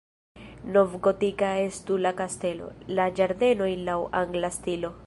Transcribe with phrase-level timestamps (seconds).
[0.77, 4.95] Novgotika estu la kastelo, la ĝardenoj laŭ angla stilo.